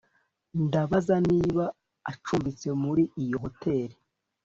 [0.65, 1.63] Ndabaza niba
[2.11, 3.95] acumbitse muri iyo hoteri